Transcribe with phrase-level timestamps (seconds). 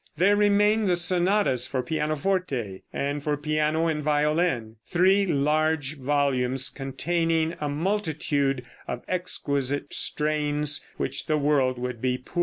[0.17, 7.53] There remain the sonatas for pianoforte and for piano and violin, three large volumes, containing
[7.61, 12.39] a multitude of exquisite strains, which the world would be poor indeed to lose.